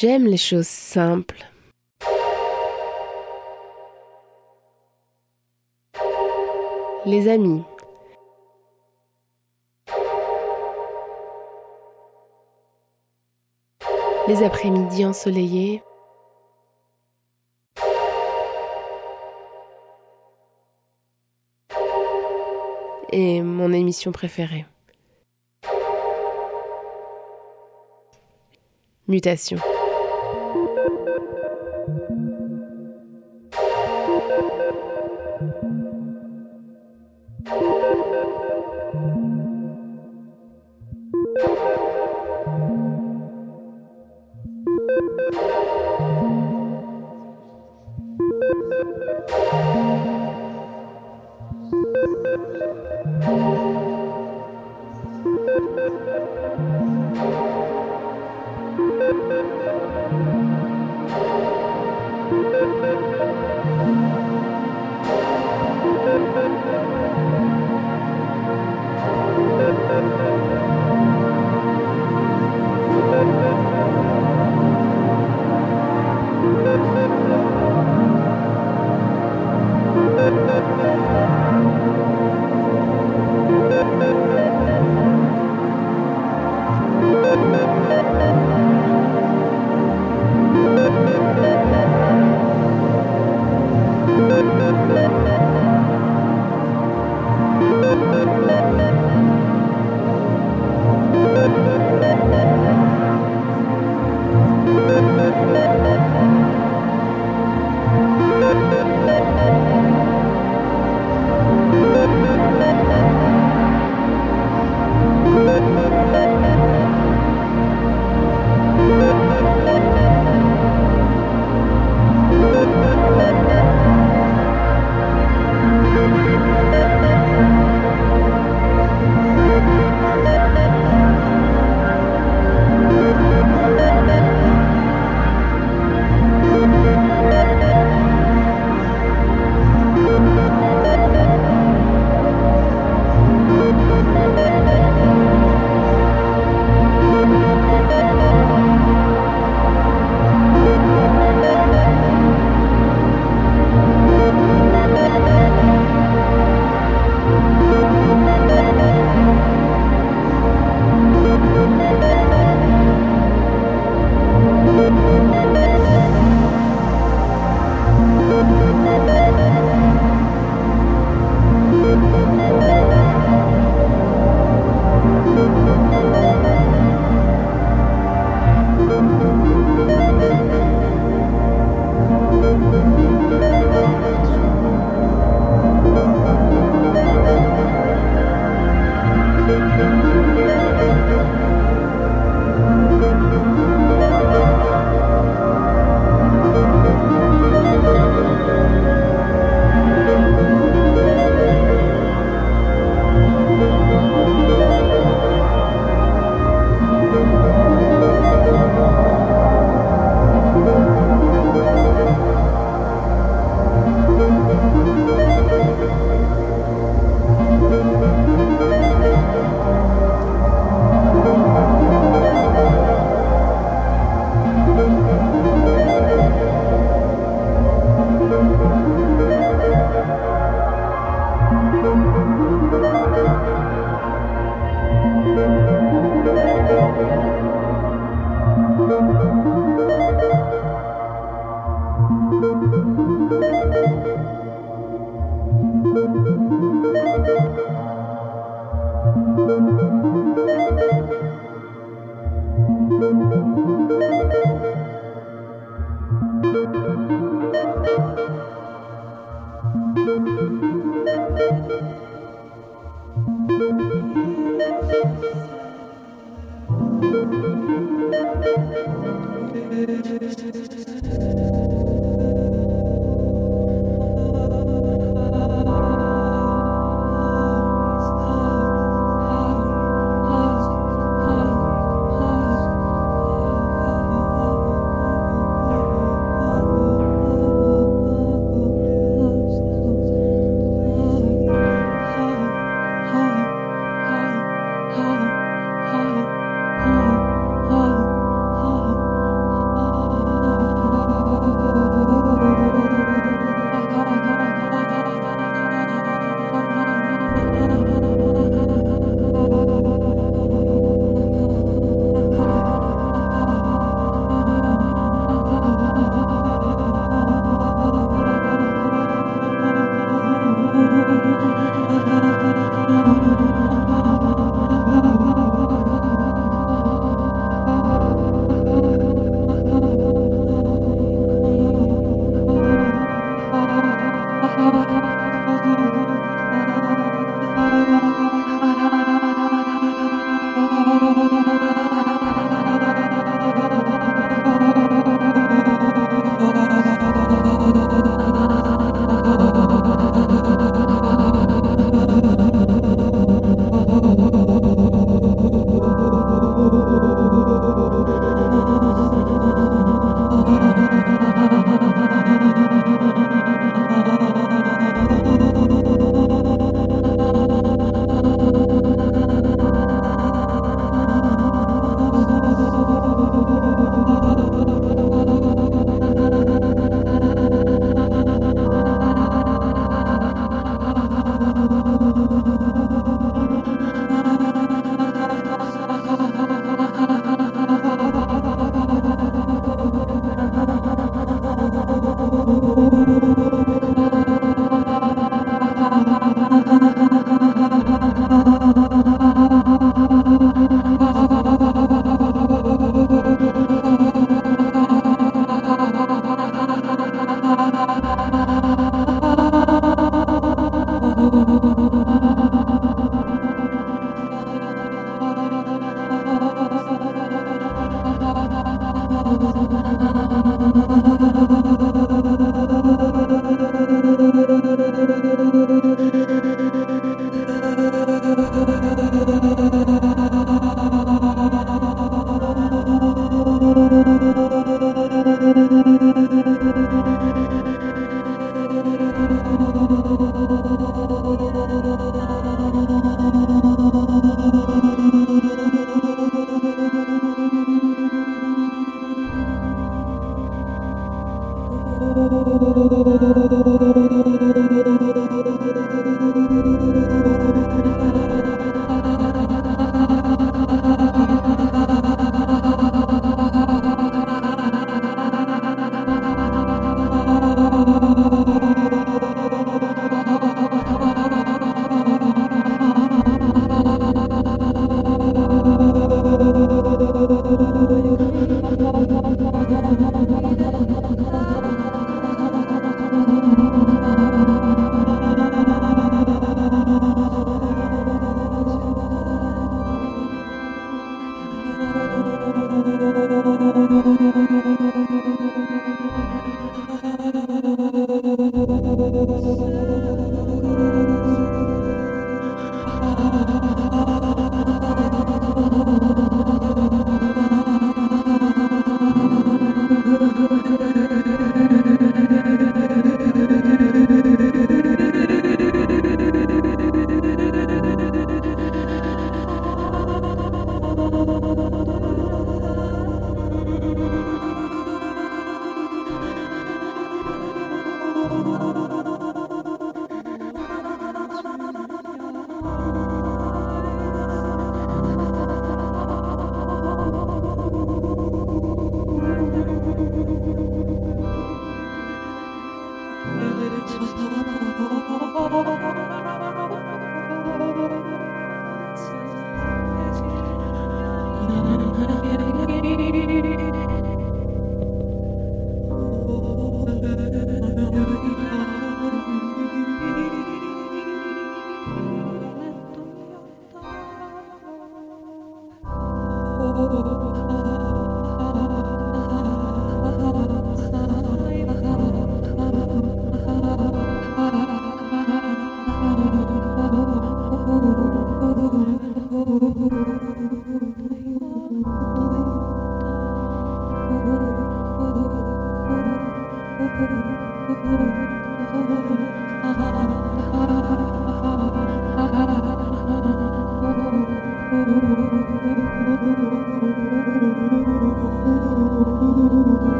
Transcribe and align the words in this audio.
J'aime 0.00 0.26
les 0.26 0.36
choses 0.36 0.66
simples. 0.66 1.46
Les 7.06 7.28
amis. 7.28 7.62
Les 14.26 14.42
après-midi 14.42 15.06
ensoleillés. 15.06 15.80
Et 23.12 23.42
mon 23.42 23.72
émission 23.72 24.10
préférée. 24.10 24.66
Mutation. 29.06 29.58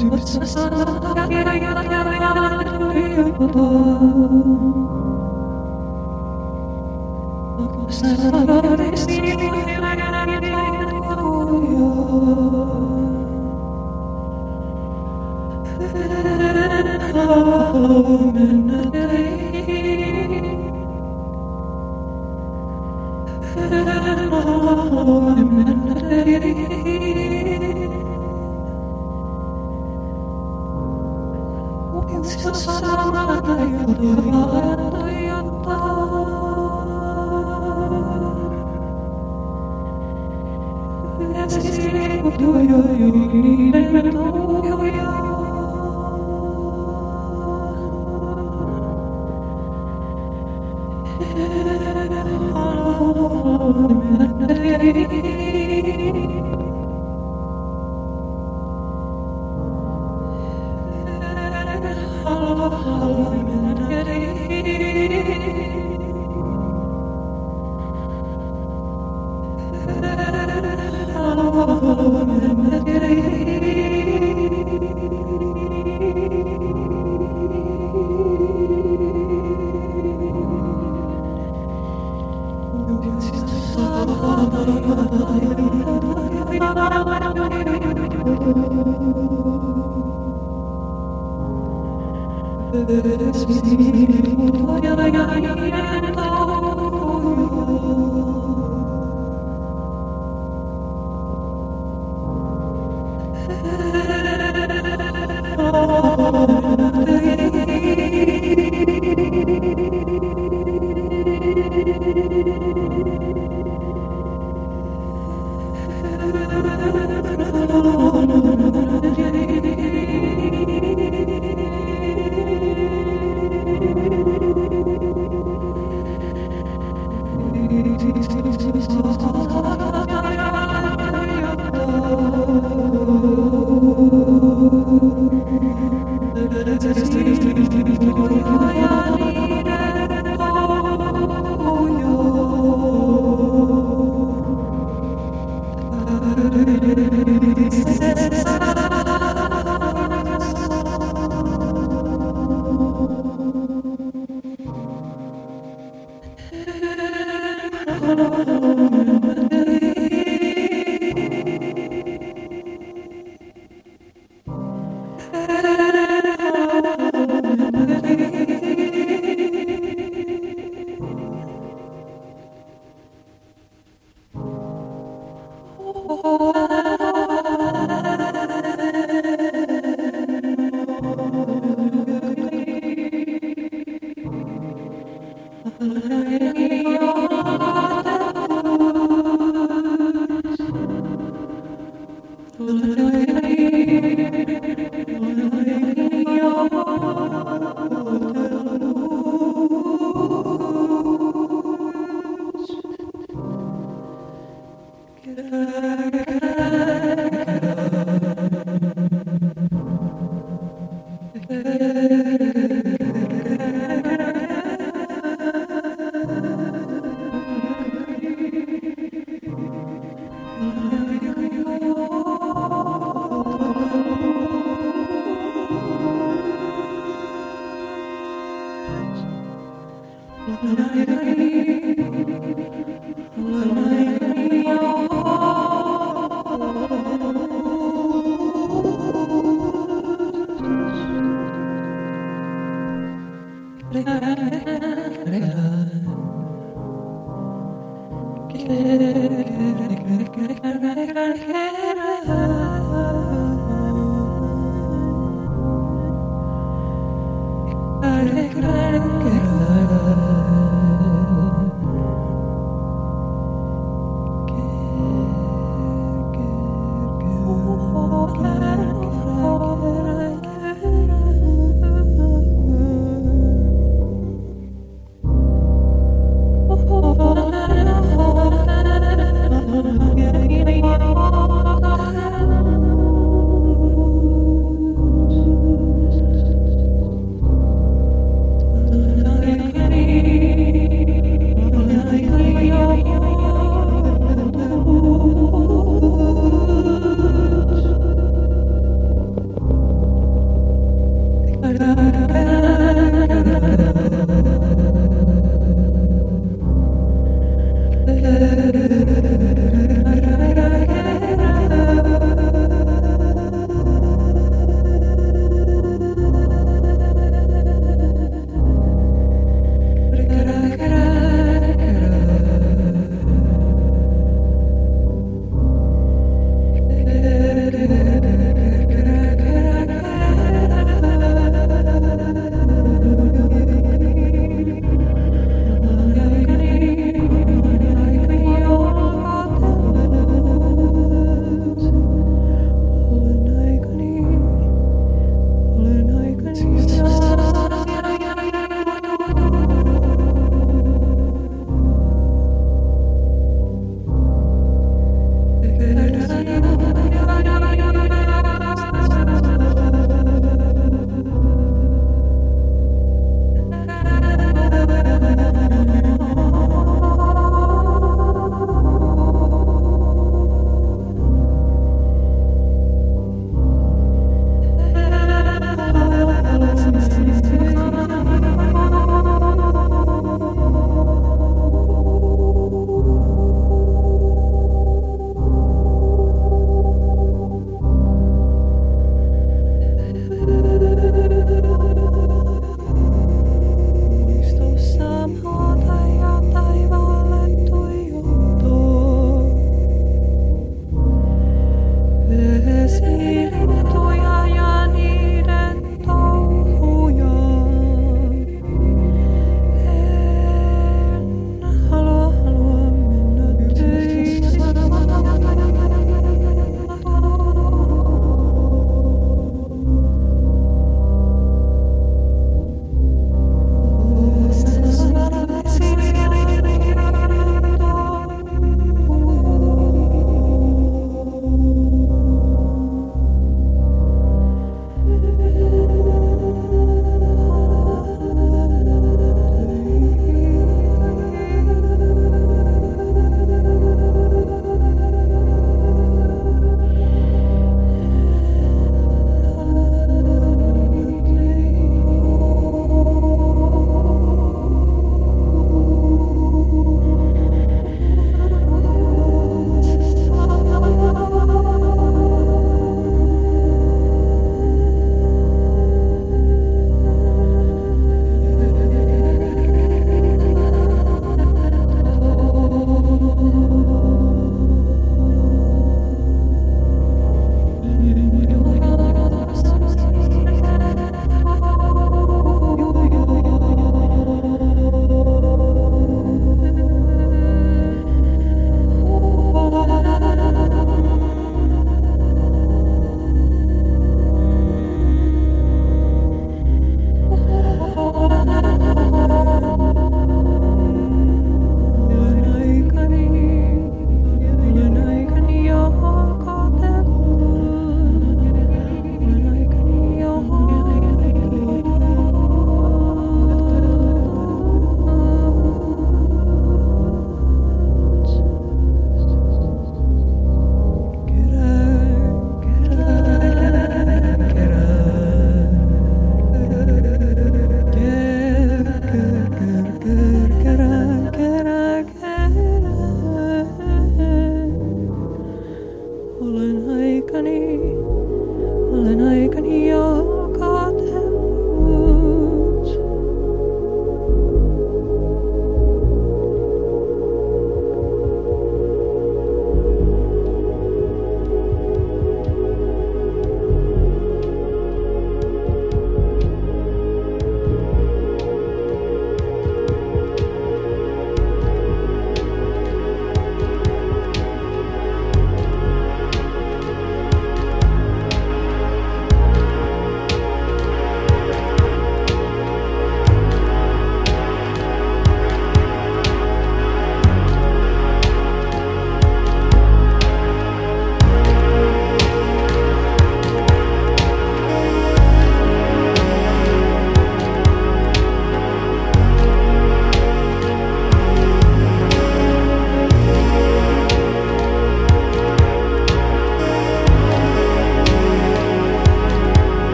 to 0.00 0.40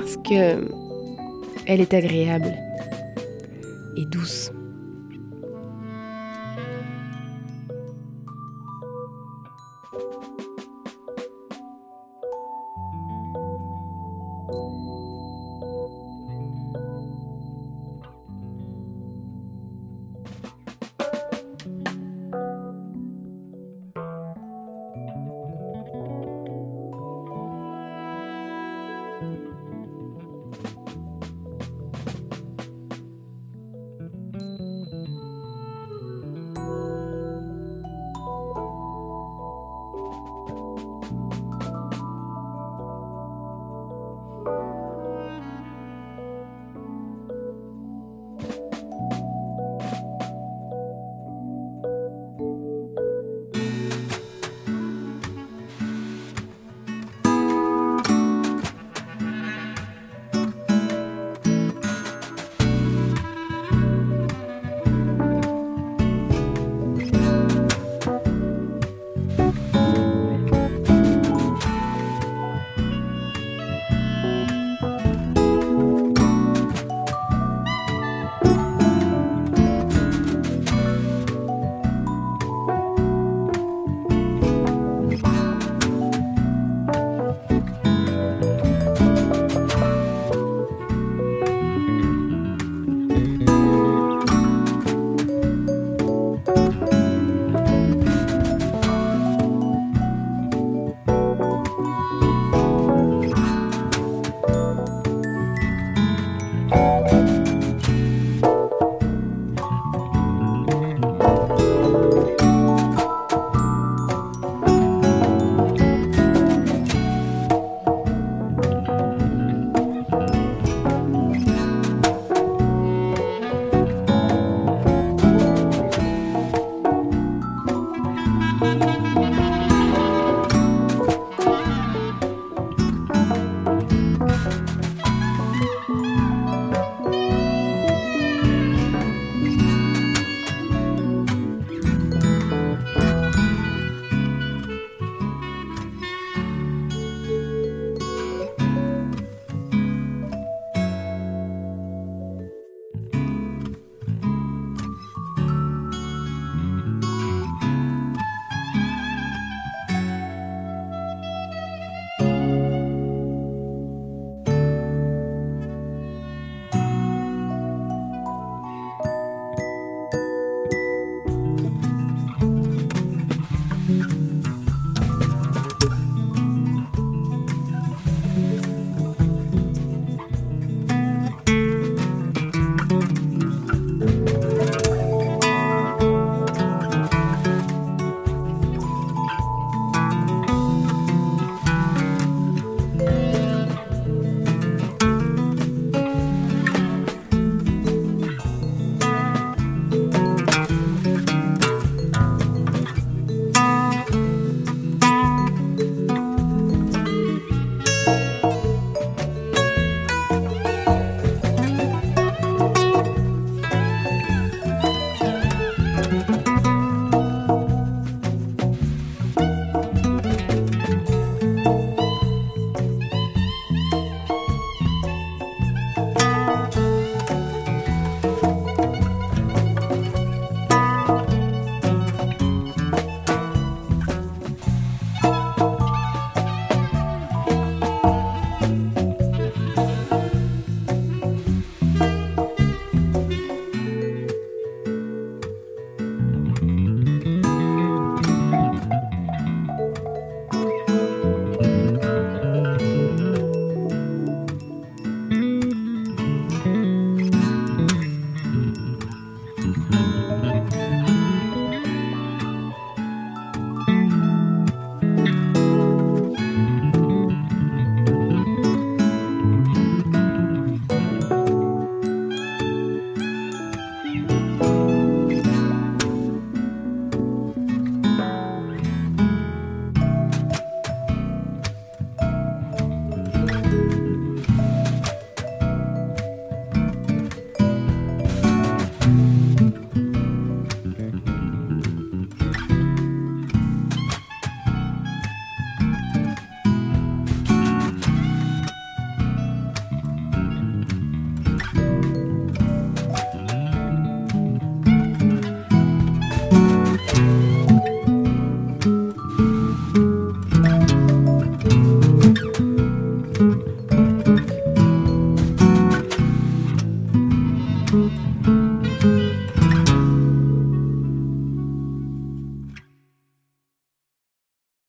Parce 0.00 0.16
que 0.18 0.64
elle 1.66 1.80
est 1.80 1.92
agréable 1.92 2.54
et 3.96 4.06
douce. 4.06 4.52